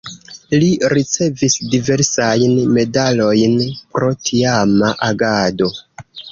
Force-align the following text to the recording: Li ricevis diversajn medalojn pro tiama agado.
Li 0.61 0.69
ricevis 0.93 1.57
diversajn 1.73 2.57
medalojn 2.79 3.55
pro 3.77 4.11
tiama 4.31 4.93
agado. 5.13 5.73